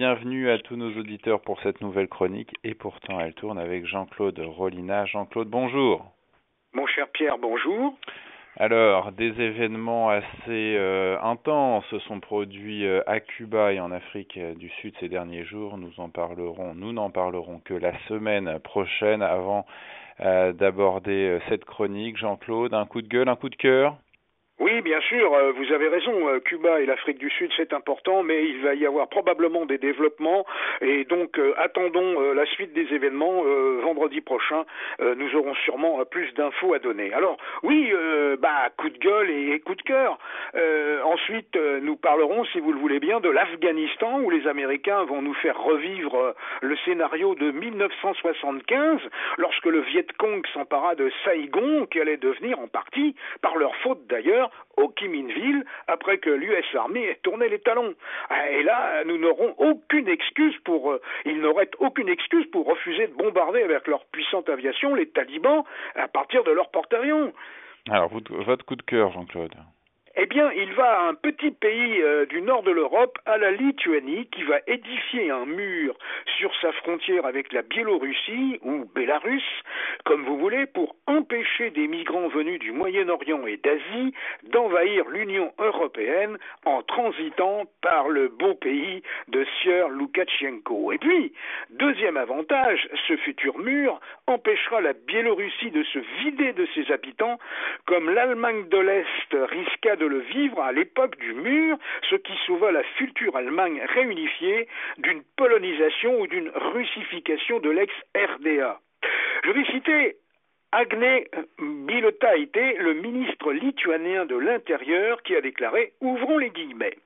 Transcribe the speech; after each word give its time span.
bienvenue 0.00 0.48
à 0.48 0.56
tous 0.56 0.76
nos 0.76 0.98
auditeurs 0.98 1.42
pour 1.42 1.60
cette 1.60 1.82
nouvelle 1.82 2.08
chronique 2.08 2.54
et 2.64 2.72
pourtant 2.72 3.20
elle 3.20 3.34
tourne 3.34 3.58
avec 3.58 3.84
Jean-Claude 3.84 4.38
Rolina. 4.38 5.04
Jean-Claude, 5.04 5.48
bonjour. 5.48 6.06
Mon 6.72 6.86
cher 6.86 7.06
Pierre, 7.12 7.36
bonjour. 7.36 7.98
Alors, 8.56 9.12
des 9.12 9.38
événements 9.38 10.08
assez 10.08 10.24
euh, 10.48 11.20
intenses 11.20 11.84
se 11.90 11.98
sont 11.98 12.18
produits 12.18 12.86
euh, 12.86 13.02
à 13.06 13.20
Cuba 13.20 13.74
et 13.74 13.80
en 13.80 13.92
Afrique 13.92 14.38
euh, 14.38 14.54
du 14.54 14.70
Sud 14.80 14.94
ces 15.00 15.10
derniers 15.10 15.44
jours. 15.44 15.76
Nous 15.76 15.92
en 15.98 16.08
parlerons, 16.08 16.74
nous 16.74 16.94
n'en 16.94 17.10
parlerons 17.10 17.60
que 17.62 17.74
la 17.74 17.92
semaine 18.08 18.58
prochaine 18.60 19.20
avant 19.20 19.66
d'aborder 20.18 21.38
cette 21.48 21.66
chronique. 21.66 22.16
Jean-Claude, 22.16 22.72
un 22.72 22.86
coup 22.86 23.02
de 23.02 23.08
gueule, 23.08 23.28
un 23.28 23.36
coup 23.36 23.50
de 23.50 23.56
cœur? 23.56 23.96
Oui, 24.60 24.82
bien 24.82 25.00
sûr, 25.00 25.32
euh, 25.32 25.52
vous 25.52 25.72
avez 25.72 25.88
raison. 25.88 26.28
Euh, 26.28 26.38
Cuba 26.38 26.80
et 26.80 26.86
l'Afrique 26.86 27.16
du 27.16 27.30
Sud, 27.30 27.50
c'est 27.56 27.72
important, 27.72 28.22
mais 28.22 28.44
il 28.44 28.60
va 28.60 28.74
y 28.74 28.84
avoir 28.84 29.08
probablement 29.08 29.64
des 29.64 29.78
développements 29.78 30.44
et 30.82 31.04
donc 31.04 31.38
euh, 31.38 31.54
attendons 31.56 32.20
la 32.34 32.44
suite 32.44 32.74
des 32.74 32.92
événements. 32.92 33.42
vendredi 33.82 34.20
prochain, 34.20 34.64
nous 35.00 35.34
aurons 35.34 35.54
sûrement 35.64 36.04
plus 36.04 36.32
d'infos 36.34 36.74
à 36.74 36.78
donner. 36.78 37.12
Alors, 37.14 37.38
oui, 37.62 37.92
bah 38.38 38.68
coup 38.76 38.90
de 38.90 38.98
gueule 38.98 39.30
et, 39.30 39.60
coup 39.60 39.74
de 39.74 39.82
cœur. 39.82 40.18
ensuite, 41.04 41.56
nous 41.82 41.96
parlerons, 41.96 42.44
si 42.46 42.60
vous 42.60 42.72
le 42.72 42.78
voulez 42.78 43.00
bien, 43.00 43.20
de 43.20 43.28
l'Afghanistan 43.28 44.20
où 44.20 44.30
les 44.30 44.46
Américains 44.46 45.04
vont 45.04 45.22
nous 45.22 45.34
faire 45.34 45.58
revivre 45.60 46.34
le 46.60 46.76
scénario 46.84 47.34
de 47.34 47.50
1975 47.50 49.00
lorsque 49.38 49.66
le 49.66 49.80
Viet 49.80 50.06
Cong 50.18 50.46
s'empara 50.52 50.94
de 50.94 51.10
Saigon, 51.24 51.86
qui 51.86 52.00
allait 52.00 52.16
devenir 52.16 52.58
en 52.60 52.68
partie, 52.68 53.14
par 53.40 53.56
leur 53.56 53.74
faute 53.76 54.06
d'ailleurs, 54.08 54.49
au 54.76 54.88
Kiminville 54.88 55.64
après 55.86 56.18
que 56.18 56.30
l'US 56.30 56.64
Army 56.74 57.00
ait 57.00 57.20
tourné 57.22 57.48
les 57.48 57.58
talons. 57.60 57.94
Ah, 58.28 58.48
et 58.50 58.62
là, 58.62 59.04
nous 59.04 59.18
n'aurons 59.18 59.54
aucune 59.58 60.08
excuse 60.08 60.56
pour, 60.64 60.92
euh, 60.92 61.00
ils 61.24 61.40
n'auraient 61.40 61.70
aucune 61.78 62.08
excuse 62.08 62.46
pour 62.50 62.66
refuser 62.66 63.08
de 63.08 63.14
bombarder 63.14 63.62
avec 63.62 63.86
leur 63.86 64.04
puissante 64.06 64.48
aviation 64.48 64.94
les 64.94 65.08
talibans 65.08 65.64
à 65.94 66.08
partir 66.08 66.44
de 66.44 66.50
leur 66.50 66.70
porte-avions. 66.70 67.32
Alors, 67.88 68.10
votre 68.10 68.64
coup 68.64 68.76
de 68.76 68.82
cœur, 68.82 69.12
Jean-Claude? 69.12 69.54
Eh 70.16 70.26
bien, 70.26 70.50
il 70.52 70.72
va 70.72 71.00
à 71.00 71.08
un 71.08 71.14
petit 71.14 71.52
pays 71.52 72.02
euh, 72.02 72.26
du 72.26 72.42
nord 72.42 72.64
de 72.64 72.72
l'Europe, 72.72 73.16
à 73.26 73.38
la 73.38 73.52
Lituanie, 73.52 74.26
qui 74.26 74.42
va 74.42 74.58
édifier 74.66 75.30
un 75.30 75.46
mur 75.46 75.96
sur 76.36 76.52
sa 76.60 76.72
frontière 76.72 77.26
avec 77.26 77.52
la 77.52 77.62
Biélorussie 77.62 78.58
ou 78.62 78.90
Bélarus, 78.92 79.44
comme 80.04 80.24
vous 80.24 80.36
voulez, 80.36 80.66
pour 80.66 80.96
empêcher 81.06 81.70
des 81.70 81.86
migrants 81.86 82.26
venus 82.26 82.58
du 82.58 82.72
Moyen-Orient 82.72 83.46
et 83.46 83.56
d'Asie 83.58 84.12
d'envahir 84.50 85.08
l'Union 85.08 85.52
européenne 85.60 86.38
en 86.64 86.82
transitant 86.82 87.66
par 87.80 88.08
le 88.08 88.28
beau 88.28 88.54
pays 88.54 89.02
de 89.28 89.46
Sieur 89.62 89.88
Loukachenko. 89.90 90.90
Et 90.90 90.98
puis, 90.98 91.32
deuxième 91.70 92.16
avantage, 92.16 92.88
ce 93.06 93.16
futur 93.18 93.58
mur 93.58 94.00
empêchera 94.26 94.80
la 94.80 94.92
Biélorussie 94.92 95.70
de 95.70 95.84
se 95.84 96.00
vider 96.22 96.52
de 96.52 96.66
ses 96.74 96.90
habitants, 96.90 97.38
comme 97.86 98.10
l'Allemagne 98.10 98.68
de 98.68 98.78
l'Est 98.78 99.50
risqua 99.50 99.96
de 100.00 100.06
le 100.06 100.20
vivre 100.20 100.60
à 100.60 100.72
l'époque 100.72 101.18
du 101.18 101.34
mur, 101.34 101.76
ce 102.08 102.16
qui 102.16 102.32
sauva 102.46 102.72
la 102.72 102.82
future 102.96 103.36
Allemagne 103.36 103.82
réunifiée 103.94 104.66
d'une 104.98 105.22
polonisation 105.36 106.20
ou 106.20 106.26
d'une 106.26 106.50
russification 106.74 107.60
de 107.60 107.70
l'ex-RDA. 107.70 108.80
Je 109.44 109.50
vais 109.50 109.64
citer 109.66 110.16
Agne 110.72 111.24
Bilotaite, 111.58 112.78
le 112.78 112.94
ministre 112.94 113.52
lituanien 113.52 114.24
de 114.24 114.36
l'Intérieur, 114.36 115.22
qui 115.22 115.36
a 115.36 115.40
déclaré 115.40 115.92
Ouvrons 116.00 116.38
les 116.38 116.50
guillemets. 116.50 116.96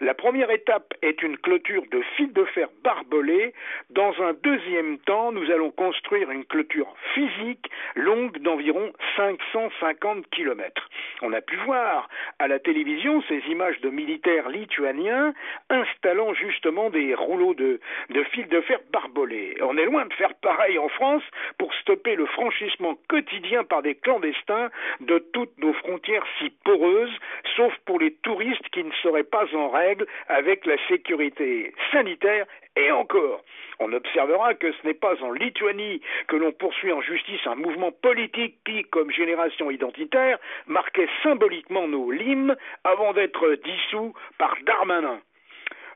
La 0.00 0.14
première 0.14 0.50
étape 0.50 0.94
est 1.02 1.22
une 1.22 1.36
clôture 1.36 1.82
de 1.90 2.00
fil 2.16 2.32
de 2.32 2.44
fer 2.44 2.68
barbelé. 2.84 3.52
Dans 3.90 4.14
un 4.22 4.32
deuxième 4.32 4.98
temps, 4.98 5.32
nous 5.32 5.50
allons 5.50 5.72
construire 5.72 6.30
une 6.30 6.44
clôture 6.44 6.94
physique 7.14 7.68
longue 7.96 8.38
d'environ 8.38 8.92
550 9.16 10.30
km. 10.30 10.87
On 11.22 11.32
a 11.32 11.40
pu 11.40 11.56
voir 11.56 12.08
à 12.38 12.46
la 12.46 12.58
télévision 12.58 13.22
ces 13.28 13.42
images 13.48 13.80
de 13.80 13.90
militaires 13.90 14.48
lituaniens 14.48 15.34
installant 15.68 16.32
justement 16.34 16.90
des 16.90 17.14
rouleaux 17.14 17.54
de, 17.54 17.80
de 18.10 18.22
fil 18.24 18.46
de 18.48 18.60
fer 18.60 18.78
barbelé. 18.92 19.56
On 19.62 19.76
est 19.76 19.84
loin 19.84 20.06
de 20.06 20.12
faire 20.14 20.34
pareil 20.34 20.78
en 20.78 20.88
France 20.88 21.22
pour 21.58 21.74
stopper 21.74 22.14
le 22.14 22.26
franchissement 22.26 22.96
quotidien 23.08 23.64
par 23.64 23.82
des 23.82 23.96
clandestins 23.96 24.70
de 25.00 25.18
toutes 25.32 25.58
nos 25.58 25.72
frontières 25.72 26.24
si 26.38 26.50
poreuses, 26.64 27.16
sauf 27.56 27.74
pour 27.84 27.98
les 27.98 28.12
touristes 28.22 28.68
qui 28.70 28.84
ne 28.84 28.92
seraient 29.02 29.24
pas 29.24 29.46
en 29.54 29.70
règle 29.70 30.06
avec 30.28 30.66
la 30.66 30.76
sécurité 30.88 31.72
sanitaire 31.90 32.46
et 32.76 32.92
encore. 32.92 33.42
On 33.80 33.92
observera 33.92 34.54
que 34.54 34.72
ce 34.72 34.86
n'est 34.86 34.94
pas 34.94 35.14
en 35.22 35.30
Lituanie 35.30 36.00
que 36.26 36.36
l'on 36.36 36.52
poursuit 36.52 36.92
en 36.92 37.00
justice 37.00 37.40
un 37.46 37.54
mouvement 37.54 37.92
politique 37.92 38.56
qui, 38.64 38.82
comme 38.84 39.10
génération 39.10 39.70
identitaire, 39.70 40.38
marquait 40.66 41.07
symboliquement 41.22 41.88
nos 41.88 42.10
limes 42.10 42.56
avant 42.84 43.12
d'être 43.12 43.54
dissous 43.64 44.14
par 44.38 44.56
Darmanin. 44.64 45.20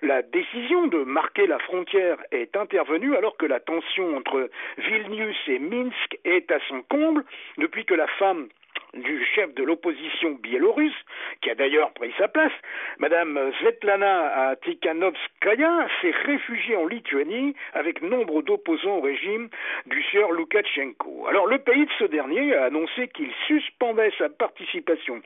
La 0.03 0.23
décision 0.23 0.89
de 0.89 1.05
marquer 1.05 1.47
la 1.47 1.61
frontière 1.61 2.19
est 2.33 2.57
intervenue 2.57 3.15
alors 3.15 3.37
que 3.37 3.47
la 3.47 3.61
tension 3.61 4.17
entre 4.17 4.51
Vilnius 4.79 5.37
et 5.47 5.61
Minsk 5.61 6.19
est 6.25 6.51
à 6.51 6.59
son 6.69 6.83
comble 6.83 7.25
depuis 7.57 7.85
que 7.85 7.95
la 7.95 8.09
femme 8.19 8.49
du 8.95 9.25
chef 9.35 9.55
de 9.55 9.63
l'opposition 9.63 10.33
biélorusse, 10.33 10.93
qui 11.41 11.51
a 11.51 11.55
d'ailleurs 11.55 11.93
pris 11.93 12.13
sa 12.19 12.29
place, 12.29 12.53
Madame 12.99 13.53
Svetlana 13.59 14.57
Tikhanovskaya 14.63 15.89
s'est 16.01 16.15
réfugiée 16.25 16.77
en 16.77 16.87
Lituanie 16.87 17.55
avec 17.73 18.03
nombre 18.03 18.43
d'opposants 18.43 18.99
au 18.99 19.01
régime 19.01 19.49
du 19.87 20.03
sieur 20.05 20.31
Loukachenko. 20.33 21.27
Alors 21.27 21.47
le 21.47 21.59
pays 21.59 21.87
de 21.87 21.93
ce 21.99 22.05
dernier 22.05 22.55
a 22.55 22.65
annoncé 22.65 23.09
qu'il 23.09 23.31
suspendait 23.47 24.13
sa 24.19 24.29
participation 24.29 25.23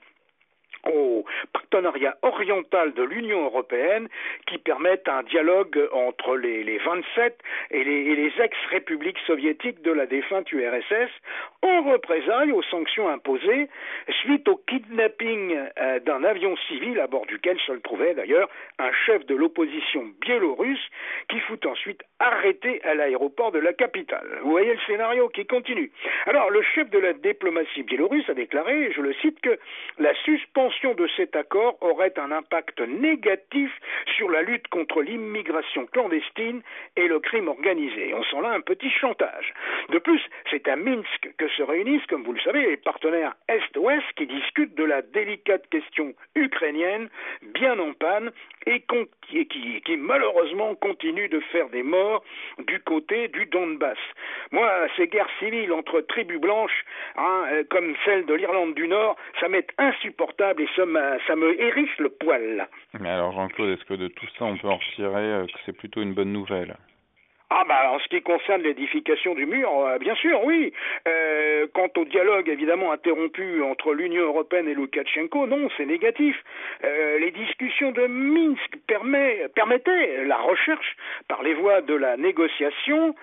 au 0.92 1.24
partenariat 1.52 2.16
oriental 2.22 2.92
de 2.94 3.02
l'Union 3.02 3.44
européenne 3.44 4.08
qui 4.47 4.58
permettent 4.58 5.08
un 5.08 5.22
dialogue 5.22 5.88
entre 5.92 6.36
les, 6.36 6.64
les 6.64 6.78
27 6.78 7.38
et 7.70 7.84
les, 7.84 7.92
et 7.92 8.16
les 8.16 8.32
ex-républiques 8.41 9.19
soviétiques 9.26 9.82
de 9.82 9.92
la 9.92 10.06
défunte 10.06 10.50
URSS 10.52 11.10
en 11.62 11.82
représailles 11.82 12.52
aux 12.52 12.62
sanctions 12.64 13.08
imposées 13.08 13.69
suite 14.22 14.48
au 14.48 14.56
kidnapping 14.69 15.46
d'un 16.06 16.22
avion 16.25 16.56
civil 16.69 16.99
à 17.00 17.09
bord 17.09 17.27
duquel 17.27 17.59
se 17.67 17.72
trouvait 17.72 18.15
d'ailleurs 18.15 18.49
un 18.78 18.93
chef 19.05 19.27
de 19.27 19.34
l'opposition 19.34 20.05
biélorusse 20.21 20.87
qui 21.28 21.41
fut 21.41 21.67
ensuite 21.67 22.00
arrêté 22.21 22.81
à 22.84 22.94
l'aéroport 22.94 23.50
de 23.50 23.59
la 23.59 23.72
capitale. 23.72 24.39
Vous 24.43 24.50
voyez 24.50 24.72
le 24.72 24.81
scénario 24.87 25.28
qui 25.28 25.45
continue. 25.47 25.91
Alors 26.27 26.50
le 26.50 26.62
chef 26.62 26.89
de 26.91 26.99
la 26.99 27.12
diplomatie 27.12 27.83
biélorusse 27.83 28.28
a 28.31 28.34
déclaré, 28.34 28.93
je 28.93 29.00
le 29.00 29.12
cite, 29.15 29.41
que 29.41 29.59
la 29.99 30.15
suspension 30.25 30.95
de 30.95 31.09
cet 31.16 31.34
accord 31.34 31.77
aurait 31.81 32.15
un 32.19 32.31
impact 32.31 32.81
négatif 32.81 33.71
sur 34.16 34.31
la 34.31 34.43
lutte 34.43 34.69
contre 34.69 35.03
l'immigration 35.03 35.87
clandestine 35.87 36.62
et 36.97 37.09
le 37.09 37.19
crime 37.19 37.49
organisé. 37.49 38.15
On 38.15 38.22
sent 38.22 38.41
là 38.43 38.50
un 38.50 38.61
petit 38.61 38.91
chantage. 38.91 39.53
De 39.91 39.99
plus, 39.99 40.22
c'est 40.50 40.69
à 40.69 40.77
Minsk 40.77 41.31
que 41.37 41.49
se 41.49 41.62
réunissent, 41.62 42.06
comme 42.06 42.22
vous 42.22 42.33
le 42.33 42.41
savez, 42.41 42.66
les 42.66 42.77
partenaires 42.77 43.34
Est-Ouest 43.49 44.06
qui 44.16 44.27
discutent 44.27 44.77
de 44.77 44.84
la 44.84 45.03
délicate 45.03 45.69
question 45.69 45.96
ukrainienne, 46.34 47.09
bien 47.55 47.79
en 47.79 47.93
panne, 47.93 48.31
et 48.67 48.83
qui, 48.83 49.97
malheureusement 49.97 50.75
continue 50.75 51.29
de 51.29 51.41
faire 51.53 51.69
des 51.71 51.83
morts 51.83 52.25
du 52.67 52.81
côté 52.81 53.29
du 53.29 53.47
Donbass. 53.47 53.99
Moi, 54.51 54.71
ces 54.97 55.07
guerres 55.07 55.31
civiles 55.39 55.73
entre 55.73 56.01
tribus 56.01 56.41
blanches, 56.41 56.84
hein, 57.17 57.45
euh, 57.53 57.65
comme 57.71 57.95
celle 58.05 58.27
de 58.27 58.34
l'Irlande 58.34 58.75
du 58.75 58.89
Nord, 58.89 59.17
ça 59.41 59.49
m'est 59.49 59.69
insupportable 59.79 60.62
et 60.62 60.69
ça, 60.75 60.83
ça 61.27 61.37
me 61.37 61.61
hérisse 61.61 61.97
le 61.99 62.11
poil. 62.11 62.69
Mais 62.99 63.11
alors 63.11 63.33
Jean-Claude, 63.33 63.71
est-ce 63.71 63.84
que 63.84 63.95
de 63.95 64.09
tout 64.09 64.27
ça 64.39 64.45
on 64.45 64.57
peut 64.57 64.69
en 64.69 64.77
retirer 64.77 65.33
euh, 65.33 65.47
que 65.47 65.59
c'est 65.65 65.77
plutôt 65.77 66.03
une 66.03 66.15
bonne 66.15 66.33
nouvelle? 66.33 66.77
Ah 67.48 67.63
bah 67.69 67.93
en 67.93 68.01
ce 68.01 68.09
qui 68.09 68.21
concerne 68.22 68.63
l'édification 68.63 69.34
du 69.34 69.47
mur, 69.47 69.71
euh, 69.71 69.98
bien 69.98 70.16
sûr, 70.16 70.43
oui. 70.43 70.72
Euh, 71.07 71.69
quant 71.75 71.89
au 71.97 72.04
dialogue 72.04 72.48
évidemment 72.48 72.91
interrompu 72.91 73.63
entre 73.63 73.95
l'Union 73.95 74.25
européenne 74.25 74.66
et 74.66 74.75
Loukachenko, 74.75 75.47
non, 75.47 75.69
c'est 75.77 75.87
négatif. 75.87 76.37
Euh, 76.83 77.21
les 77.21 77.31
discussions 77.31 77.93
de 77.93 78.07
Minsk 78.09 78.77
permet, 78.89 79.47
permettaient 79.54 80.25
la 80.25 80.39
recherche 80.39 80.97
par 81.28 81.45
les 81.45 81.54
voies 81.54 81.83
de 81.83 81.95
la 81.95 82.16
négociation 82.16 83.15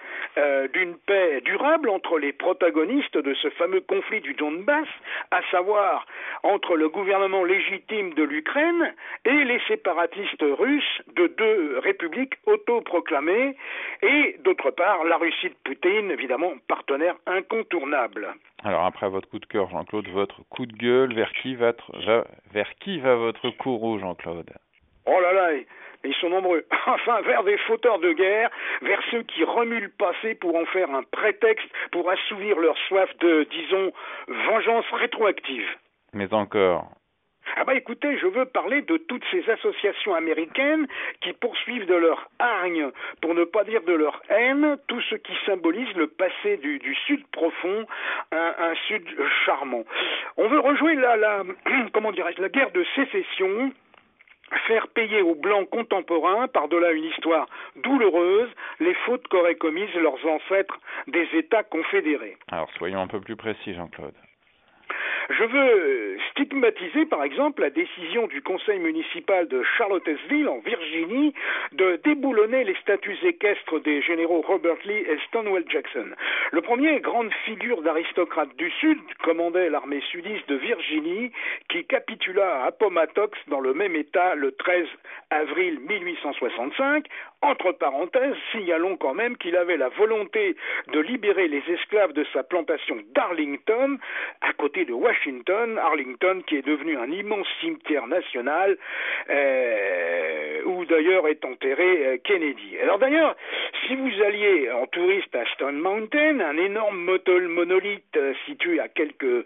d'une 0.74 0.96
paix 1.06 1.42
durable 1.42 1.90
entre 1.90 2.18
les 2.18 2.34
protagonistes 2.34 3.18
de 3.18 3.34
ce 3.36 3.50
fameux 3.52 3.81
conflit 3.81 4.22
du 4.22 4.34
Donbass, 4.34 4.88
à 5.31 5.42
savoir 5.52 6.08
entre 6.42 6.76
le 6.76 6.90
gouvernement 6.90 7.44
légitime 7.44 8.14
de 8.14 8.24
l'Ukraine 8.24 8.94
et 9.26 9.44
les 9.44 9.60
séparatistes 9.68 10.42
russes 10.42 11.02
de 11.16 11.28
deux 11.28 11.80
républiques 11.84 12.36
autoproclamées 12.46 13.56
et 14.02 14.12
et 14.13 14.38
d'autre 14.44 14.69
part 14.71 15.04
la 15.04 15.18
Russie 15.18 15.50
de 15.50 15.56
Poutine, 15.63 16.12
évidemment 16.12 16.54
partenaire 16.68 17.15
incontournable. 17.25 18.27
Alors 18.63 18.86
après 18.86 19.10
votre 19.10 19.27
coup 19.30 19.39
de 19.39 19.45
cœur, 19.45 19.69
Jean-Claude, 19.69 20.07
votre 20.10 20.42
coup 20.50 20.65
de 20.65 20.74
gueule, 20.74 21.13
vers 21.13 21.33
qui 21.33 21.56
va, 21.56 21.74
vers 22.51 22.75
qui 22.75 23.00
va 23.00 23.15
votre 23.15 23.50
courroux, 23.50 24.00
Jean-Claude? 24.00 24.51
Oh 25.06 25.19
là 25.19 25.33
là, 25.33 25.50
ils 26.04 26.13
sont 26.15 26.30
nombreux, 26.30 26.65
enfin 26.88 27.21
vers 27.21 27.44
des 27.44 27.57
fauteurs 27.57 28.00
de 28.00 28.13
guerre, 28.13 28.50
vers 28.81 29.01
ceux 29.10 29.24
qui 29.24 29.44
remuent 29.44 29.81
le 29.81 29.89
passé 29.89 30.36
pour 30.36 30.56
en 30.56 30.66
faire 30.66 30.89
un 30.92 31.04
prétexte 31.04 31.68
pour 31.92 32.09
assouvir 32.09 32.59
leur 32.59 32.77
soif 32.88 33.09
de, 33.19 33.48
disons, 33.50 33.92
vengeance 34.27 34.86
rétroactive. 34.92 35.68
Mais 36.13 36.31
encore, 36.33 36.88
ah 37.56 37.64
bah 37.66 37.76
écoutez, 37.76 38.18
je 38.18 38.28
veux 38.28 38.46
parler 38.46 38.82
de 38.82 38.98
toutes 38.98 39.24
ces 39.32 39.48
associations 39.50 40.16
américaines 40.16 40.88
qui 41.22 41.34
poursuivent 41.34 41.86
de 41.86 41.94
leur 41.96 42.30
hargne, 42.40 42.90
pour 43.22 43.36
ne 43.36 43.44
pas 43.44 43.64
dire 43.64 43.82
de 43.84 43.94
leur 43.94 44.22
haine, 44.30 44.78
tout 44.88 45.02
ce 45.02 45.16
qui 45.16 45.34
symbolise 45.46 45.94
le 45.96 46.08
passé 46.08 46.58
du, 46.58 46.96
Sud 47.06 47.26
profond, 47.28 47.86
un, 48.32 48.74
Sud 48.88 49.06
charmant. 49.46 49.84
On 50.38 50.48
veut 50.48 50.60
rejouer 50.60 50.96
la, 50.96 51.44
comment 51.94 52.12
dirais-je, 52.12 52.42
la 52.42 52.50
guerre 52.50 52.72
de 52.72 52.84
sécession 52.96 53.72
faire 54.68 54.88
payer 54.90 55.22
aux 55.22 55.36
Blancs 55.36 55.70
contemporains, 55.70 56.48
par-delà 56.48 56.92
une 56.92 57.06
histoire 57.06 57.48
douloureuse, 57.78 58.50
les 58.80 58.94
fautes 59.06 59.28
qu'auraient 59.28 59.56
commises 59.56 59.94
leurs 59.96 60.24
ancêtres 60.26 60.80
des 61.08 61.28
États 61.34 61.64
confédérés. 61.64 62.38
Alors 62.52 62.70
soyons 62.78 63.00
un 63.00 63.08
peu 63.08 63.20
plus 63.20 63.36
précis, 63.36 63.74
Jean-Claude. 63.74 64.14
Je 65.30 65.44
veux 65.44 66.18
stigmatiser, 66.31 67.06
par 67.06 67.24
exemple, 67.24 67.62
la 67.62 67.70
décision 67.70 68.28
du 68.28 68.42
conseil 68.42 68.80
municipal 68.80 69.48
de 69.48 69.64
Charlottesville, 69.78 70.50
en 70.50 70.60
Virginie, 70.60 71.34
de 71.72 72.00
déboulonner 72.04 72.64
les 72.64 72.75
statues 72.75 73.18
équestres 73.24 73.80
des 73.81 74.02
généraux 74.02 74.42
Robert 74.42 74.78
Lee 74.86 75.06
et 75.08 75.18
Stonewall 75.28 75.64
Jackson. 75.70 76.08
Le 76.52 76.62
premier, 76.62 77.00
grande 77.00 77.31
figure 77.46 77.81
d'aristocrate 77.81 78.54
du 78.58 78.70
Sud, 78.72 79.00
commandait 79.24 79.70
l'armée 79.70 80.02
sudiste 80.12 80.48
de 80.50 80.56
Virginie, 80.56 81.31
qui 81.69 81.86
capitula 81.86 82.64
à 82.64 82.66
Appomattox 82.68 83.38
dans 83.48 83.62
le 83.62 83.74
même 83.74 83.96
état 83.96 84.36
le 84.36 84.52
13 84.52 84.88
avril 85.30 85.80
1865. 85.80 87.06
Entre 87.42 87.72
parenthèses, 87.74 88.36
signalons 88.52 88.96
quand 88.98 89.14
même 89.14 89.36
qu'il 89.38 89.58
avait 89.58 89.78
la 89.78 89.90
volonté 89.90 90.56
de 90.94 91.00
libérer 91.00 91.48
les 91.48 91.64
esclaves 91.68 92.14
de 92.14 92.26
sa 92.31 92.44
plantation 92.44 92.98
d'Arlington, 93.14 93.98
à 94.42 94.54
côté 94.54 94.86
de 94.86 94.94
Washington, 94.94 95.12
Arlington 95.77 96.42
qui 96.48 96.57
est 96.57 96.65
devenu 96.65 96.98
un 96.98 97.12
immense 97.12 97.48
cimetière 97.62 98.07
national, 98.07 98.77
euh, 99.30 100.62
où 100.65 100.86
d'ailleurs 100.86 101.27
est 101.27 101.44
enterré 101.45 102.06
euh, 102.06 102.18
Kennedy. 102.24 102.77
Alors 102.81 103.00
d'ailleurs, 103.00 103.36
si 103.88 103.95
vous 103.95 104.21
alliez 104.24 104.71
en 104.71 104.88
touriste 104.88 105.36
à 105.36 105.45
Stone 105.54 105.77
Mountain, 105.80 106.39
un 106.39 106.57
énorme 106.57 107.18
monolithe 107.50 108.04
euh, 108.18 108.33
situé 108.45 108.80
à 108.80 108.88
quelques 108.88 109.45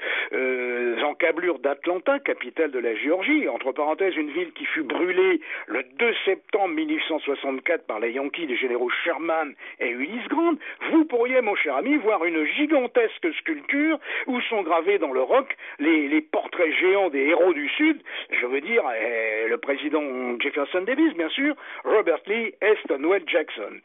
encablures 1.03 1.59
d'Atlanta, 1.59 2.19
capitale 2.19 2.71
de 2.71 2.79
la 2.79 2.95
Géorgie, 2.95 3.47
entre 3.47 3.71
parenthèses 3.71 4.15
une 4.15 4.31
ville 4.31 4.51
qui 4.53 4.65
fut 4.65 4.83
brûlée 4.83 5.39
le 5.67 5.83
2 5.83 6.13
septembre 6.25 6.73
1864 6.75 7.85
par 7.85 7.99
les 7.99 8.11
Yankees 8.11 8.47
des 8.47 8.57
généraux 8.57 8.89
Sherman 9.03 9.53
et 9.79 9.89
Ulysse 9.89 10.27
Grant, 10.27 10.55
vous 10.91 11.05
pourriez, 11.05 11.41
mon 11.41 11.55
cher 11.55 11.75
ami, 11.75 11.95
voir 11.97 12.25
une 12.25 12.45
gigantesque 12.45 13.33
sculpture 13.39 13.99
où 14.27 14.39
sont 14.41 14.61
gravés 14.63 14.97
dans 14.97 15.11
le 15.11 15.21
roc 15.21 15.55
les, 15.79 16.21
portraits 16.21 16.73
géants 16.79 17.09
des 17.09 17.27
héros 17.27 17.53
du 17.53 17.69
Sud, 17.69 18.01
je 18.31 18.45
veux 18.45 18.61
dire 18.61 18.83
eh, 18.99 19.47
le 19.47 19.57
président 19.57 20.01
Jefferson 20.39 20.81
Davis, 20.81 21.13
bien 21.13 21.29
sûr, 21.29 21.55
Robert 21.83 22.19
Lee 22.27 22.53
et 22.61 22.75
Stonewall 22.83 23.21
Jackson. 23.27 23.79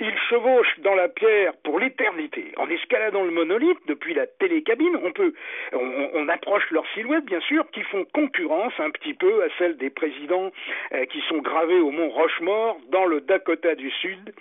Ils 0.00 0.18
chevauchent 0.28 0.78
dans 0.80 0.94
la 0.94 1.08
pierre 1.08 1.52
pour 1.62 1.78
l'éternité. 1.78 2.52
En 2.56 2.68
escaladant 2.68 3.22
le 3.22 3.30
monolithe 3.30 3.78
depuis 3.86 4.14
la 4.14 4.26
télécabine, 4.26 4.98
on 5.02 5.12
peut, 5.12 5.34
on, 5.72 6.28
approche 6.28 6.68
leurs 6.70 6.86
silhouettes, 6.94 7.26
bien 7.26 7.40
sûr, 7.40 7.64
qui 7.70 7.82
font 7.82 8.04
concurrence 8.12 8.72
un 8.78 8.90
petit 8.90 9.14
peu 9.14 9.42
à 9.44 9.46
celles 9.58 9.76
des 9.76 9.90
présidents 9.90 10.50
eh, 10.92 11.06
qui 11.06 11.20
sont 11.28 11.38
gravés 11.38 11.78
au 11.78 11.90
mont 11.90 12.08
Rochemort 12.08 12.78
dans 12.90 13.04
le 13.04 13.20
Dakota 13.20 13.74
du 13.74 13.90
Sud 13.90 14.34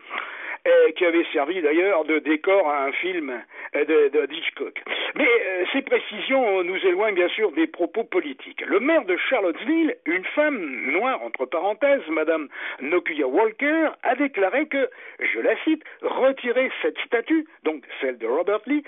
qui 0.95 1.05
avait 1.05 1.25
servi 1.33 1.61
d'ailleurs 1.61 2.05
de 2.05 2.19
décor 2.19 2.69
à 2.69 2.85
un 2.85 2.91
film 2.93 3.41
euh, 3.75 4.09
de, 4.09 4.33
Hitchcock. 4.33 4.81
Mais 5.15 5.27
euh, 5.27 5.65
ces 5.73 5.81
précisions 5.81 6.63
nous 6.63 6.77
éloignent 6.77 7.15
bien 7.15 7.27
sûr 7.29 7.51
des 7.51 7.67
propos 7.67 8.03
politiques. 8.03 8.61
Le 8.65 8.79
maire 8.79 9.05
de 9.05 9.17
Charlottesville, 9.29 9.95
une 10.05 10.25
femme 10.25 10.91
noire 10.91 11.21
entre 11.23 11.45
parenthèses, 11.45 12.07
Madame 12.09 12.47
Nokuya 12.81 13.27
Walker, 13.27 13.89
a 14.03 14.15
déclaré 14.15 14.67
que, 14.67 14.89
je 15.19 15.39
la 15.39 15.55
cite, 15.63 15.83
retirer 16.01 16.71
cette 16.81 16.97
statue, 17.05 17.45
donc 17.63 17.83
celle 18.01 18.17
de 18.17 18.27
Robert 18.27 18.61
Lee, 18.67 18.83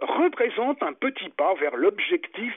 représente 0.00 0.82
un 0.82 0.92
petit 0.92 1.28
pas 1.30 1.54
vers 1.54 1.76
l'objectif 1.76 2.54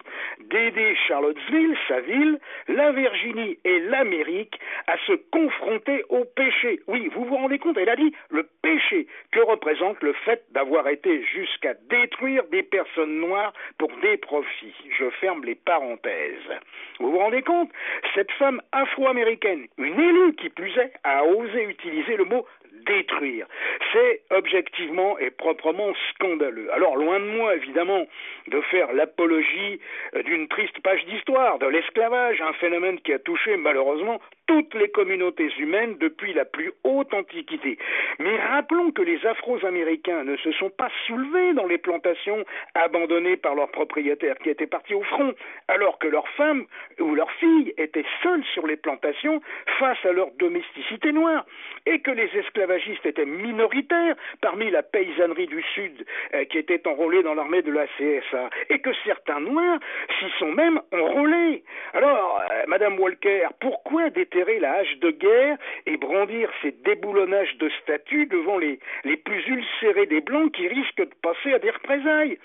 d'aider 0.49 0.95
Charlottesville, 1.07 1.77
sa 1.87 1.99
ville, 2.01 2.39
la 2.67 2.91
Virginie 2.91 3.57
et 3.63 3.79
l'Amérique 3.79 4.59
à 4.87 4.97
se 5.05 5.13
confronter 5.31 6.03
au 6.09 6.25
péché. 6.25 6.79
Oui, 6.87 7.09
vous 7.13 7.25
vous 7.25 7.35
rendez 7.35 7.59
compte, 7.59 7.77
elle 7.77 7.89
a 7.89 7.95
dit 7.95 8.13
le 8.29 8.47
péché 8.61 9.07
que 9.31 9.39
représente 9.39 10.01
le 10.01 10.13
fait 10.13 10.43
d'avoir 10.51 10.87
été 10.87 11.23
jusqu'à 11.23 11.73
détruire 11.89 12.43
des 12.51 12.63
personnes 12.63 13.19
noires 13.19 13.53
pour 13.77 13.91
des 14.01 14.17
profits. 14.17 14.75
Je 14.99 15.09
ferme 15.21 15.43
les 15.43 15.55
parenthèses. 15.55 16.51
Vous 16.99 17.11
vous 17.11 17.19
rendez 17.19 17.41
compte 17.41 17.69
Cette 18.15 18.31
femme 18.33 18.61
afro-américaine, 18.71 19.67
une 19.77 19.99
élue 19.99 20.35
qui 20.35 20.49
plus 20.49 20.75
est, 20.77 20.93
a 21.03 21.23
osé 21.23 21.63
utiliser 21.63 22.17
le 22.17 22.25
mot 22.25 22.45
détruire. 22.85 23.47
C'est 23.91 24.21
objectivement 24.31 25.17
et 25.19 25.29
proprement 25.29 25.93
scandaleux. 26.09 26.71
Alors, 26.73 26.95
loin 26.95 27.19
de 27.19 27.25
moi, 27.25 27.55
évidemment, 27.55 28.07
de 28.47 28.61
faire 28.61 28.91
l'apologie 28.93 29.79
euh, 30.15 30.23
d'une 30.23 30.47
triste 30.47 30.79
page 30.81 31.03
d'histoire, 31.05 31.59
de 31.59 31.67
l'esclavage, 31.67 32.41
un 32.41 32.53
phénomène 32.53 32.99
qui 32.99 33.13
a 33.13 33.19
touché 33.19 33.57
malheureusement 33.57 34.19
toutes 34.47 34.73
les 34.73 34.89
communautés 34.89 35.49
humaines 35.57 35.95
depuis 35.99 36.33
la 36.33 36.45
plus 36.45 36.71
haute 36.83 37.13
antiquité. 37.13 37.77
Mais 38.19 38.37
rappelons 38.37 38.91
que 38.91 39.01
les 39.01 39.25
Afro-Américains 39.25 40.23
ne 40.23 40.35
se 40.37 40.51
sont 40.51 40.69
pas 40.69 40.89
soulevés 41.07 41.53
dans 41.53 41.65
les 41.65 41.77
plantations 41.77 42.43
abandonnées 42.75 43.37
par 43.37 43.55
leurs 43.55 43.71
propriétaires 43.71 44.37
qui 44.39 44.49
étaient 44.49 44.67
partis 44.67 44.93
au 44.93 45.03
front, 45.03 45.33
alors 45.67 45.97
que 45.99 46.07
leurs 46.07 46.27
femmes 46.29 46.65
ou 46.99 47.15
leurs 47.15 47.31
filles 47.33 47.73
étaient 47.77 48.05
seules 48.21 48.43
sur 48.53 48.67
les 48.67 48.75
plantations 48.75 49.41
face 49.79 50.03
à 50.05 50.11
leur 50.11 50.31
domesticité 50.39 51.11
noire, 51.11 51.45
et 51.85 51.99
que 51.99 52.11
les 52.11 52.29
esclavagistes 52.35 52.72
étaient 53.05 53.25
minoritaires 53.25 54.15
parmi 54.41 54.69
la 54.71 54.83
paysannerie 54.83 55.47
du 55.47 55.61
Sud 55.73 56.05
euh, 56.33 56.45
qui 56.45 56.57
était 56.57 56.87
enrôlée 56.87 57.23
dans 57.23 57.33
l'armée 57.33 57.61
de 57.61 57.71
la 57.71 57.85
CSA, 57.87 58.49
et 58.69 58.79
que 58.79 58.91
certains 59.05 59.39
Noirs 59.39 59.79
s'y 60.19 60.25
sont 60.39 60.51
même 60.51 60.79
enrôlés. 60.91 61.63
Alors, 61.93 62.41
euh, 62.51 62.63
Madame 62.67 62.99
Walker, 62.99 63.47
pourquoi 63.59 64.09
déterrer 64.09 64.59
la 64.59 64.73
hache 64.73 64.97
de 64.99 65.11
guerre 65.11 65.57
et 65.85 65.97
brandir 65.97 66.49
ces 66.61 66.71
déboulonnages 66.71 67.55
de 67.57 67.69
statues 67.81 68.25
devant 68.25 68.57
les, 68.57 68.79
les 69.03 69.17
plus 69.17 69.45
ulcérés 69.47 70.05
des 70.05 70.21
Blancs 70.21 70.51
qui 70.53 70.67
risquent 70.67 71.01
de 71.01 71.15
passer 71.21 71.53
à 71.53 71.59
des 71.59 71.71
représailles? 71.71 72.37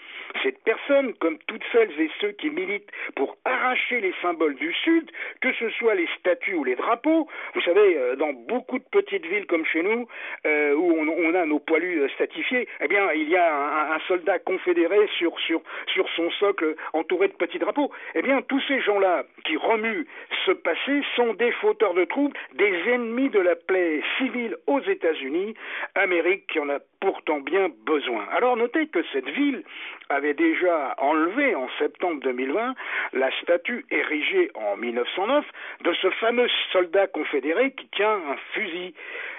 Cette 0.43 0.63
personne, 0.65 1.15
comme 1.15 1.39
toutes 1.47 1.65
celles 1.73 1.99
et 2.01 2.11
ceux 2.21 2.33
qui 2.33 2.51
militent 2.51 2.91
pour 3.17 3.37
arracher 3.45 4.01
les 4.01 4.15
symboles 4.23 4.57
du 4.57 4.73
Sud, 4.85 5.11
que 5.41 5.53
ce 5.55 5.71
soit 5.71 5.95
les 5.95 6.09
statues 6.19 6.55
ou 6.55 6.65
les 6.65 6.77
drapeaux, 6.77 7.29
vous 7.55 7.61
savez, 7.63 7.97
euh, 7.97 8.17
dans 8.17 8.33
beaucoup 8.33 8.79
de 8.79 8.85
petites 8.91 9.27
villes 9.27 9.47
comme 9.47 9.65
chez 9.65 9.83
nous, 9.83 10.07
euh, 10.47 10.75
où 10.75 10.93
on, 10.93 11.35
a 11.35 11.45
nos 11.45 11.59
poilus 11.59 12.09
statifiés, 12.15 12.69
eh 12.81 12.89
bien, 12.89 13.13
il 13.13 13.29
y 13.29 13.37
a 13.37 13.95
un, 13.95 13.99
soldat 14.07 14.39
confédéré 14.39 15.09
sur, 15.19 15.39
sur, 15.41 15.61
sur 15.93 16.09
son 16.17 16.31
socle 16.33 16.75
entouré 16.93 17.29
de 17.29 17.35
petits 17.35 17.59
drapeaux. 17.59 17.91
Eh 18.15 18.23
bien, 18.23 18.43
tous 18.43 18.61
ces 18.69 18.81
gens-là 18.81 19.25
qui 19.45 19.57
remuent 19.57 20.07
ce 20.47 20.53
passé 20.53 21.03
sont 21.17 21.35
des 21.35 21.53
fauteurs 21.53 21.95
de 21.95 22.05
troubles, 22.05 22.37
des 22.55 22.73
ennemis 22.89 23.29
de 23.29 23.41
la 23.41 23.57
paix 23.57 24.03
civile 24.19 24.57
aux 24.67 24.81
États-Unis, 24.81 25.55
Amérique 25.95 26.47
qui 26.49 26.59
en 26.61 26.69
a 26.69 26.79
pourtant 27.01 27.41
bien 27.41 27.69
besoin. 27.87 28.27
Alors 28.33 28.57
notez 28.57 28.87
que 28.89 29.03
cette 29.13 29.29
ville 29.29 29.63
avait 30.09 30.35
déjà 30.35 30.95
enlevé 30.99 31.55
en 31.55 31.69
septembre 31.79 32.21
2020 32.23 32.75
la 33.13 33.31
statue 33.43 33.85
érigée 33.91 34.51
en 34.55 34.77
1909 34.77 35.45
de 35.85 35.93
ce 35.95 36.11
fameux 36.11 36.49
soldat 36.73 37.07
confédéré 37.07 37.73
qui 37.73 37.87
tient 37.89 38.17
un 38.17 38.37
fusil. 38.53 38.95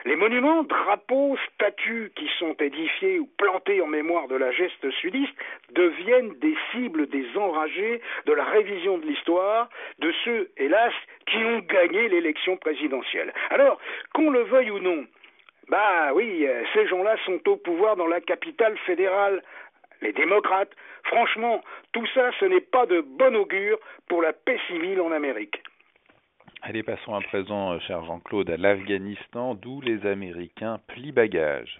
Les 0.06 0.16
monuments, 0.16 0.64
drapeaux, 0.64 1.38
statues 1.54 2.12
qui 2.16 2.30
sont 2.40 2.56
édifiés 2.60 3.20
ou 3.20 3.28
plantés 3.38 3.82
en 3.82 3.88
mémoire 3.88 4.28
de 4.28 4.36
la 4.36 4.52
geste 4.52 4.90
sudiste 4.92 5.34
deviennent 5.72 6.34
des 6.40 6.56
cibles 6.72 7.08
des 7.08 7.26
enragés 7.36 8.02
de 8.26 8.34
la 8.34 8.46
révision 8.46 8.98
de 8.98 9.06
l'histoire, 9.06 9.70
de 10.00 10.14
ceux, 10.24 10.50
hélas, 10.58 10.94
qui 11.26 11.38
ont 11.38 11.60
gagné 11.60 12.08
l'élection 12.10 12.58
présidentielle. 12.58 13.34
Alors, 13.50 13.80
qu'on 14.14 14.30
le 14.30 14.44
veuille 14.44 14.72
ou 14.72 14.80
non, 14.80 15.06
bah 15.70 16.14
oui, 16.14 16.46
euh, 16.48 16.64
ces 16.74 16.88
gens-là 16.88 17.16
sont 17.26 17.40
au 17.48 17.56
pouvoir 17.56 17.96
dans 17.96 18.08
la 18.08 18.22
capitale 18.22 18.78
fédérale, 18.86 19.44
les 20.02 20.14
démocrates. 20.14 20.72
Franchement, 21.04 21.62
tout 21.92 22.06
ça, 22.14 22.32
ce 22.40 22.46
n'est 22.46 22.62
pas 22.62 22.86
de 22.86 23.02
bon 23.02 23.36
augure 23.36 23.78
pour 24.08 24.22
la 24.22 24.34
paix 24.34 24.60
civile 24.68 25.00
en 25.02 25.12
Amérique. 25.12 25.62
Allez, 26.62 26.84
passons 26.84 27.14
à 27.14 27.22
présent, 27.22 27.74
euh, 27.74 27.80
cher 27.80 28.04
Jean-Claude, 28.04 28.50
à 28.50 28.58
l'Afghanistan, 28.58 29.54
d'où 29.54 29.80
les 29.82 30.06
Américains 30.06 30.80
plient 30.88 31.12
bagages. 31.12 31.80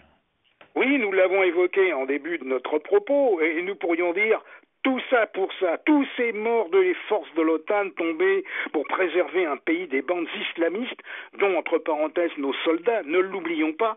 Oui, 0.76 0.98
nous 0.98 1.12
l'avons 1.12 1.42
évoqué 1.42 1.92
en 1.92 2.06
début 2.06 2.38
de 2.38 2.44
notre 2.44 2.78
propos, 2.78 3.40
et 3.40 3.60
nous 3.62 3.74
pourrions 3.74 4.12
dire 4.12 4.40
Tout 4.82 5.00
ça 5.10 5.26
pour 5.26 5.52
ça, 5.60 5.76
tous 5.84 6.06
ces 6.16 6.32
morts 6.32 6.70
de 6.70 6.78
les 6.78 6.94
forces 7.08 7.32
de 7.34 7.42
l'OTAN 7.42 7.90
tombés 7.90 8.44
pour 8.72 8.86
préserver 8.86 9.44
un 9.44 9.58
pays 9.58 9.86
des 9.86 10.00
bandes 10.00 10.28
islamistes, 10.48 11.02
dont 11.38 11.54
entre 11.58 11.76
parenthèses 11.76 12.36
nos 12.38 12.54
soldats, 12.64 13.02
ne 13.04 13.18
l'oublions 13.18 13.74
pas, 13.74 13.96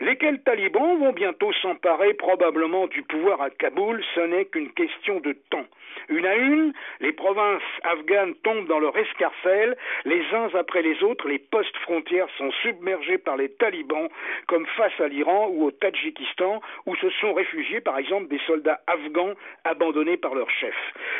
lesquels 0.00 0.42
talibans 0.42 0.98
vont 0.98 1.12
bientôt 1.12 1.52
s'emparer 1.60 2.14
probablement 2.14 2.86
du 2.86 3.02
pouvoir 3.02 3.42
à 3.42 3.50
Kaboul, 3.50 4.02
ce 4.14 4.20
n'est 4.20 4.46
qu'une 4.46 4.72
question 4.72 5.20
de 5.20 5.34
temps. 5.50 5.66
Une 6.08 6.26
à 6.26 6.34
une, 6.34 6.72
les 7.00 7.12
provinces 7.12 7.62
afghanes 7.82 8.34
tombent 8.42 8.66
dans 8.66 8.78
leur 8.78 8.96
escarcelle, 8.96 9.76
les 10.04 10.22
uns 10.32 10.48
après 10.54 10.82
les 10.82 11.02
autres, 11.02 11.28
les 11.28 11.38
postes 11.38 11.76
frontières 11.78 12.28
sont 12.36 12.50
submergés 12.62 13.18
par 13.18 13.36
les 13.36 13.50
talibans, 13.50 14.08
comme 14.46 14.66
face 14.76 14.98
à 15.00 15.08
l'Iran 15.08 15.48
ou 15.52 15.66
au 15.66 15.70
Tadjikistan, 15.70 16.60
où 16.86 16.96
se 16.96 17.10
sont 17.10 17.32
réfugiés 17.32 17.80
par 17.80 17.98
exemple 17.98 18.28
des 18.28 18.40
soldats 18.46 18.80
afghans 18.86 19.34
abandonnés 19.64 20.13
par 20.16 20.34
leur 20.34 20.50
chef. 20.50 20.74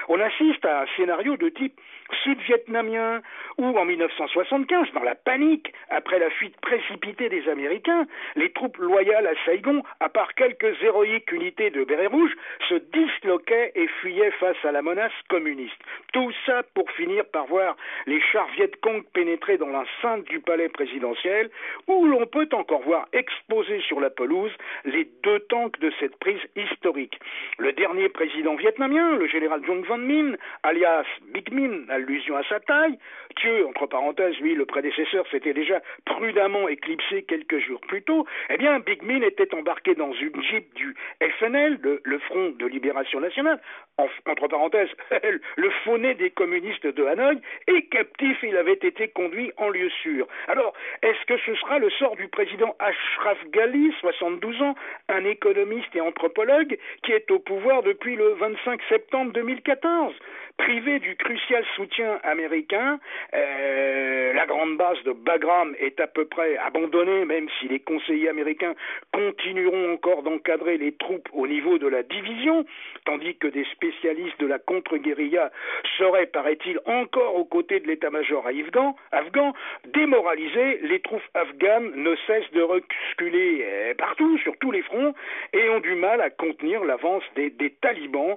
On 0.09 0.21
assiste 0.21 0.65
à 0.65 0.83
un 0.83 0.87
scénario 0.97 1.37
de 1.37 1.49
type 1.49 1.81
sud-vietnamien, 2.23 3.23
où 3.59 3.79
en 3.79 3.85
1975, 3.85 4.89
dans 4.95 5.03
la 5.03 5.15
panique, 5.15 5.73
après 5.91 6.19
la 6.19 6.31
fuite 6.31 6.57
précipitée 6.61 7.29
des 7.29 7.49
Américains, 7.49 8.07
les 8.37 8.51
troupes 8.53 8.77
loyales 8.79 9.27
à 9.27 9.35
Saigon, 9.45 9.83
à 10.01 10.09
part 10.09 10.35
quelques 10.35 10.83
héroïques 10.83 11.33
unités 11.33 11.71
de 11.71 11.85
bérets 11.85 12.07
rouges, 12.07 12.35
se 12.69 12.75
disloquaient 12.75 13.73
et 13.75 13.87
fuyaient 14.01 14.33
face 14.33 14.63
à 14.65 14.73
la 14.73 14.83
menace 14.83 15.13
communiste. 15.29 15.81
Tout 16.13 16.33
ça 16.47 16.63
pour 16.75 16.91
finir 16.93 17.25
par 17.27 17.47
voir 17.47 17.77
les 18.07 18.21
chars 18.21 18.49
Viet 18.57 18.71
Cong 18.83 19.05
pénétrer 19.13 19.59
dans 19.59 19.69
l'enceinte 19.69 20.25
du 20.25 20.41
palais 20.41 20.69
présidentiel, 20.69 21.51
où 21.87 22.07
l'on 22.07 22.27
peut 22.27 22.49
encore 22.53 22.83
voir 22.83 23.07
exposés 23.13 23.81
sur 23.81 24.01
la 24.01 24.11
pelouse 24.11 24.53
les 24.85 25.09
deux 25.23 25.41
tanks 25.41 25.79
de 25.81 25.93
cette 26.01 26.17
prise 26.17 26.41
historique. 26.57 27.19
Le 27.59 27.73
dernier 27.73 28.09
président 28.09 28.55
vietnamien, 28.55 29.17
le 29.17 29.27
général 29.27 29.65
Jong 29.65 29.85
Van 29.87 29.99
Min, 29.99 30.37
alias 30.63 31.07
Big 31.33 31.53
Min, 31.53 31.89
allusion 31.95 32.37
à 32.37 32.43
sa 32.45 32.61
taille, 32.61 32.99
Thieu, 33.37 33.67
entre 33.67 33.87
parenthèses, 33.87 34.39
lui, 34.41 34.55
le 34.55 34.65
prédécesseur, 34.65 35.27
s'était 35.31 35.53
déjà 35.53 35.81
prudemment 36.05 36.69
éclipsé 36.69 37.23
quelques 37.23 37.59
jours 37.61 37.81
plus 37.81 38.03
tôt, 38.03 38.27
eh 38.51 38.57
bien, 38.57 38.79
Big 38.81 39.03
Min 39.03 39.23
était 39.23 39.55
embarqué 39.55 39.95
dans 39.95 40.13
une 40.13 40.43
jeep 40.43 40.73
du 40.75 40.95
FNL, 41.39 41.79
le, 41.83 42.19
Front 42.19 42.51
de 42.59 42.67
Libération 42.67 43.21
Nationale, 43.21 43.61
entre 43.99 44.49
parenthèses, 44.49 44.89
le 45.57 45.71
fauné 45.85 46.15
des 46.15 46.31
communistes 46.31 46.87
de 46.87 47.05
Hanoï, 47.05 47.39
et 47.69 47.87
captif, 47.87 48.39
il 48.43 48.57
avait 48.57 48.73
été 48.73 49.09
conduit 49.09 49.53
en 49.57 49.69
lieu 49.69 49.91
sûr. 50.03 50.27
Alors, 50.49 50.73
est-ce 51.03 51.25
que 51.27 51.39
ce 51.39 51.55
sera 51.57 51.79
le 51.79 51.91
sort 51.91 52.17
du 52.17 52.29
président 52.29 52.75
Ashraf 52.79 53.39
Ghali, 53.51 53.93
72 54.01 54.63
ans, 54.63 54.75
un 55.09 55.25
économiste 55.25 55.95
et 55.95 56.01
anthropologue, 56.01 56.79
qui 57.03 57.13
est 57.13 57.31
au 57.31 57.39
pouvoir 57.39 57.83
depuis 57.83 58.17
le 58.17 58.35
25 58.35 58.81
septembre 58.89 59.33
2014 59.33 60.15
Privé 60.57 61.01
du 61.01 61.17
crucial 61.17 61.65
soutien 61.75 61.84
américain, 62.23 62.99
euh, 63.35 64.33
la 64.33 64.47
grande 64.47 64.77
base 64.77 65.03
de 65.05 65.13
Bagram 65.13 65.75
est 65.79 66.01
à 66.01 66.07
peu 66.07 66.25
près 66.25 66.57
abandonnée, 66.57 67.25
même 67.25 67.49
si 67.59 67.69
les 67.69 67.81
conseillers 67.81 68.29
américains 68.29 68.75
continueront 69.13 69.93
encore 69.95 70.23
d'encadrer 70.23 70.79
les 70.79 70.93
troupes 70.93 71.29
au 71.33 71.47
niveau 71.47 71.79
de 71.79 71.87
la 71.87 72.03
division, 72.03 72.65
tandis 73.05 73.37
que 73.37 73.49
des 73.49 73.65
spécialistes 73.73 74.41
de 74.41 74.47
la 74.47 74.59
contre-guérilla 74.59 75.51
seraient, 75.99 76.27
paraît-il, 76.27 76.81
encore 76.87 77.37
aux 77.37 77.45
côtés 77.45 77.81
de 77.81 77.87
l'état-major 77.87 78.47
afghan, 78.47 78.97
afghan. 79.13 79.53
Démoralisés, 79.93 80.81
les 80.83 81.01
troupes 81.01 81.23
afghanes 81.35 81.93
ne 81.95 82.15
cessent 82.27 82.51
de 82.53 82.63
reculer 82.63 83.65
euh, 83.65 83.95
partout, 83.95 84.39
sur 84.39 84.57
tous 84.59 84.71
les 84.71 84.83
fronts, 84.83 85.15
et 85.53 85.69
ont 85.69 85.81
du 85.81 85.95
mal 85.95 86.21
à 86.21 86.31
contenir 86.31 86.85
l'avance 86.85 87.25
des 87.37 87.71
talibans 87.81 88.37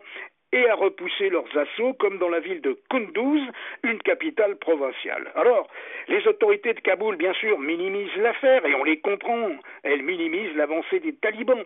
et 0.54 0.70
à 0.70 0.76
repousser 0.76 1.30
leurs 1.30 1.58
assauts, 1.58 1.94
comme 1.94 2.18
dans 2.20 2.30
la 2.30 2.40
ville 2.40 2.62
de 2.62 2.78
Kunduz, 2.90 3.42
une 3.84 4.00
capitale 4.00 4.56
provinciale. 4.56 5.32
Alors, 5.36 5.68
les 6.08 6.26
autorités 6.28 6.74
de 6.74 6.80
Kaboul, 6.80 7.18
bien 7.18 7.34
sûr, 7.34 7.60
minimisent 7.60 8.16
l'affaire, 8.18 8.66
et 8.66 8.74
on 8.76 8.84
les 8.84 9.00
comprend. 9.00 9.50
Elles 9.84 10.04
minimisent 10.04 10.56
l'avancée 10.56 11.00
des 11.00 11.14
talibans. 11.16 11.64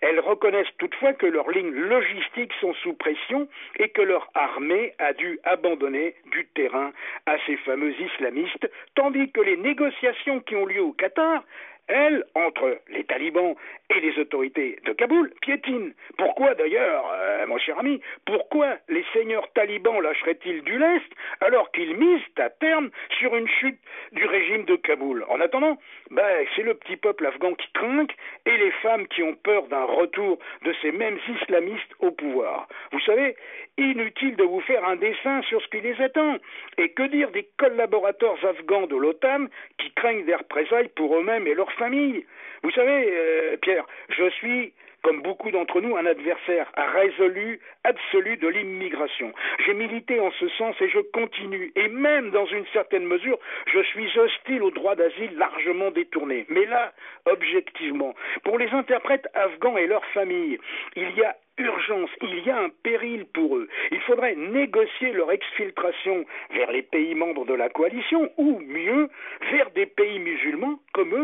Elles 0.00 0.20
reconnaissent 0.20 0.76
toutefois 0.78 1.12
que 1.12 1.26
leurs 1.26 1.50
lignes 1.50 1.74
logistiques 1.74 2.52
sont 2.60 2.74
sous 2.74 2.94
pression 2.94 3.48
et 3.78 3.88
que 3.88 4.02
leur 4.02 4.30
armée 4.34 4.94
a 4.98 5.12
dû 5.12 5.40
abandonner 5.44 6.14
du 6.30 6.46
terrain 6.54 6.92
à 7.26 7.36
ces 7.46 7.56
fameux 7.58 7.94
islamistes, 8.00 8.70
tandis 8.94 9.30
que 9.32 9.40
les 9.40 9.56
négociations 9.56 10.40
qui 10.40 10.54
ont 10.54 10.66
lieu 10.66 10.82
au 10.82 10.92
Qatar, 10.92 11.42
elle, 11.88 12.24
entre 12.34 12.78
les 12.88 13.04
talibans 13.04 13.56
et 13.90 14.00
les 14.00 14.18
autorités 14.18 14.78
de 14.84 14.92
Kaboul, 14.92 15.32
piétine. 15.42 15.92
Pourquoi 16.16 16.54
d'ailleurs, 16.54 17.04
euh, 17.12 17.46
mon 17.46 17.58
cher 17.58 17.78
ami, 17.78 18.00
pourquoi 18.24 18.76
les 18.88 19.04
seigneurs 19.12 19.50
talibans 19.52 20.00
lâcheraient-ils 20.00 20.62
du 20.62 20.78
lest 20.78 21.10
alors 21.40 21.70
qu'ils 21.72 21.96
misent 21.96 22.20
à 22.38 22.50
terme 22.50 22.90
sur 23.18 23.34
une 23.36 23.48
chute 23.48 23.78
du 24.12 24.24
régime 24.24 24.64
de 24.64 24.76
Kaboul? 24.76 25.24
En 25.28 25.40
attendant, 25.40 25.78
ben, 26.10 26.46
c'est 26.54 26.62
le 26.62 26.74
petit 26.74 26.96
peuple 26.96 27.26
afghan 27.26 27.54
qui 27.54 27.72
trinque 27.72 28.14
et 28.46 28.56
les 28.56 28.70
femmes 28.82 29.06
qui 29.08 29.22
ont 29.22 29.34
peur 29.34 29.66
d'un 29.66 29.84
retour 29.84 30.38
de 30.64 30.72
ces 30.82 30.92
mêmes 30.92 31.18
islamistes 31.40 31.92
au 31.98 32.10
pouvoir. 32.10 32.68
Vous 32.92 33.00
savez, 33.00 33.36
inutile 33.78 34.36
de 34.36 34.44
vous 34.44 34.60
faire 34.60 34.84
un 34.84 34.96
dessin 34.96 35.42
sur 35.42 35.60
ce 35.62 35.68
qui 35.68 35.80
les 35.80 36.00
attend. 36.00 36.36
Et 36.78 36.90
que 36.90 37.02
dire 37.04 37.30
des 37.30 37.48
collaborateurs 37.58 38.36
afghans 38.44 38.86
de 38.86 38.96
l'OTAN 38.96 39.46
qui 39.78 39.90
craignent 39.92 40.24
des 40.24 40.34
représailles 40.34 40.90
pour 40.96 41.16
eux-mêmes 41.16 41.46
et 41.46 41.54
leurs 41.54 41.72
familles? 41.72 42.24
Vous 42.62 42.70
savez, 42.72 43.08
euh, 43.10 43.56
Pierre, 43.62 43.79
je 44.20 44.30
suis 44.30 44.72
comme 45.02 45.22
beaucoup 45.22 45.50
d'entre 45.50 45.80
nous, 45.80 45.96
un 45.96 46.04
adversaire 46.04 46.70
résolu, 46.76 47.58
absolu 47.84 48.36
de 48.36 48.48
l'immigration. 48.48 49.32
J'ai 49.64 49.72
milité 49.72 50.20
en 50.20 50.30
ce 50.32 50.46
sens 50.50 50.76
et 50.80 50.90
je 50.90 50.98
continue. 50.98 51.72
Et 51.74 51.88
même 51.88 52.30
dans 52.30 52.44
une 52.44 52.66
certaine 52.74 53.04
mesure, 53.04 53.38
je 53.72 53.82
suis 53.84 54.18
hostile 54.18 54.62
au 54.62 54.70
droit 54.70 54.96
d'asile 54.96 55.38
largement 55.38 55.90
détourné. 55.90 56.44
Mais 56.50 56.66
là, 56.66 56.92
objectivement, 57.24 58.14
pour 58.44 58.58
les 58.58 58.68
interprètes 58.70 59.26
afghans 59.32 59.78
et 59.78 59.86
leurs 59.86 60.04
familles, 60.06 60.58
il 60.96 61.10
y 61.16 61.22
a 61.22 61.34
urgence, 61.60 62.10
il 62.22 62.44
y 62.44 62.50
a 62.50 62.58
un 62.58 62.70
péril 62.82 63.26
pour 63.26 63.56
eux. 63.56 63.68
Il 63.90 64.00
faudrait 64.00 64.34
négocier 64.34 65.12
leur 65.12 65.30
exfiltration 65.30 66.24
vers 66.54 66.72
les 66.72 66.82
pays 66.82 67.14
membres 67.14 67.44
de 67.44 67.54
la 67.54 67.68
coalition 67.68 68.30
ou 68.38 68.58
mieux 68.60 69.08
vers 69.50 69.70
des 69.70 69.86
pays 69.86 70.18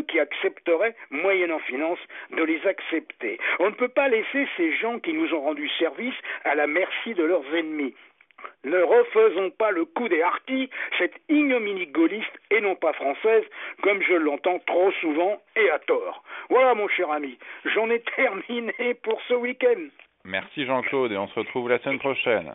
qui 0.09 0.19
accepteraient, 0.21 0.95
moyennant 1.11 1.59
finance, 1.61 1.99
de 2.31 2.43
les 2.43 2.67
accepter. 2.67 3.39
On 3.59 3.71
ne 3.71 3.75
peut 3.75 3.89
pas 3.89 4.09
laisser 4.09 4.47
ces 4.57 4.75
gens 4.77 4.99
qui 4.99 5.13
nous 5.13 5.33
ont 5.35 5.41
rendu 5.41 5.69
service 5.79 6.15
à 6.45 6.55
la 6.55 6.67
merci 6.67 7.15
de 7.15 7.25
leurs 7.25 7.55
ennemis. 7.55 7.95
Ne 8.65 8.83
refaisons 8.83 9.51
pas 9.51 9.71
le 9.71 9.85
coup 9.85 10.09
des 10.09 10.23
harkis, 10.23 10.71
cette 10.99 11.15
ignominie 11.29 11.87
gaulliste 11.87 12.39
et 12.51 12.61
non 12.61 12.75
pas 12.75 12.93
française, 12.93 13.45
comme 13.83 14.03
je 14.03 14.15
l'entends 14.15 14.59
trop 14.67 14.93
souvent 14.93 15.41
et 15.57 15.71
à 15.71 15.79
tort. 15.79 16.23
Voilà, 16.51 16.75
mon 16.75 16.89
cher 16.89 17.11
ami, 17.11 17.39
j'en 17.65 17.91
ai 17.91 18.01
terminé 18.17 18.95
pour 19.03 19.21
ce 19.29 19.35
week-end. 19.35 19.89
Merci 20.25 20.67
Jean-Claude 20.67 21.13
et 21.13 21.17
on 21.17 21.29
se 21.29 21.39
retrouve 21.39 21.69
la 21.69 21.79
semaine 21.79 22.01
prochaine. 22.01 22.53